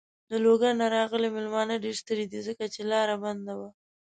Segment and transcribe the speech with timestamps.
[0.29, 2.39] له لوګر نه راغلی مېلمانه ډېر ستړی دی.
[2.47, 3.69] ځکه چې لاره بنده وه.